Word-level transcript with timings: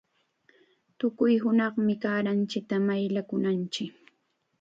Tukuy 1.01 1.35
hunaqmi 1.43 1.93
kaaranchikta 2.05 2.75
mayllakunanchik. 2.87 3.93